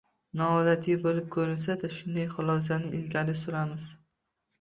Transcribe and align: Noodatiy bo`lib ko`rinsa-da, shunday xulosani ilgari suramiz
Noodatiy 0.39 0.95
bo`lib 1.03 1.19
ko`rinsa-da, 1.35 1.89
shunday 1.97 2.25
xulosani 2.37 2.91
ilgari 3.01 3.37
suramiz 3.43 3.87